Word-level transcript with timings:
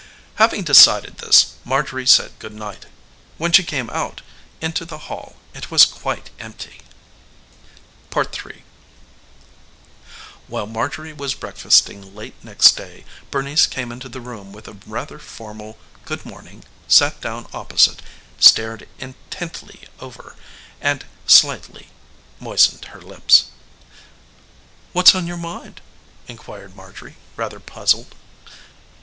Having 0.37 0.63
decided 0.63 1.19
this, 1.19 1.53
Marjorie 1.63 2.07
said 2.07 2.31
good 2.39 2.55
night. 2.55 2.87
When 3.37 3.51
she 3.51 3.61
came 3.61 3.87
out 3.91 4.21
into 4.59 4.83
the 4.83 4.97
hall 4.97 5.35
it 5.53 5.69
was 5.69 5.85
quite 5.85 6.31
empty. 6.39 6.81
III 8.17 8.63
While 10.47 10.65
Marjorie 10.65 11.13
was 11.13 11.35
breakfasting 11.35 12.15
late 12.15 12.33
next 12.43 12.75
day 12.75 13.05
Bernice 13.29 13.67
came 13.67 13.91
into 13.91 14.09
the 14.09 14.21
room 14.21 14.51
with 14.51 14.67
a 14.67 14.75
rather 14.87 15.19
formal 15.19 15.77
good 16.05 16.25
morning, 16.25 16.65
sat 16.87 17.21
down 17.21 17.45
opposite, 17.53 18.01
stared 18.39 18.87
intently 18.97 19.87
over 19.99 20.35
and 20.81 21.05
slightly 21.27 21.89
moistened 22.39 22.85
her 22.85 23.01
lips. 23.03 23.51
"What's 24.93 25.13
on 25.13 25.27
your 25.27 25.37
mind?" 25.37 25.79
inquired 26.27 26.75
Marjorie, 26.75 27.17
rather 27.35 27.59
puzzled. 27.59 28.15